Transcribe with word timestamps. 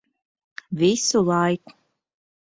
Visu 0.79 1.21
laiku. 1.27 1.73